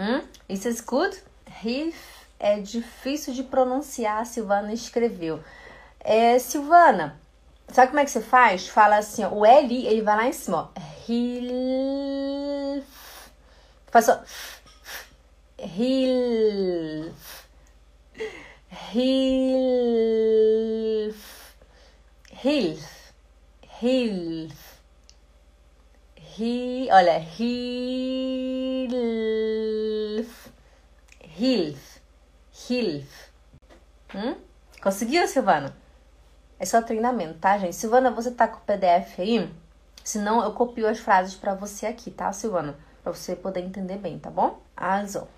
[0.00, 0.22] Hum?
[0.48, 1.14] Isso é good?
[1.62, 1.94] Hilf
[2.38, 5.44] é difícil de pronunciar, Silvana escreveu.
[6.00, 7.20] É, Silvana,
[7.68, 8.66] sabe como é que você faz?
[8.66, 10.80] Fala assim, ó, o L, ele vai lá em cima, ó.
[11.06, 12.86] Hilf.
[13.88, 14.22] Faz só.
[15.58, 17.12] Hilf.
[18.94, 19.50] Hilf.
[22.42, 23.12] Hilf.
[23.82, 24.56] Hilf.
[26.38, 28.29] Hi, olha, Hilf.
[31.40, 32.02] Hilf.
[32.52, 33.30] Hilf.
[34.14, 34.36] Hum?
[34.82, 35.74] Conseguiu, Silvana?
[36.58, 37.74] É só treinamento, tá, gente?
[37.74, 39.50] Silvana, você tá com o PDF aí?
[40.04, 42.76] Senão eu copio as frases para você aqui, tá, Silvana?
[43.02, 44.60] Para você poder entender bem, tá bom?
[44.76, 45.28] Arrasou.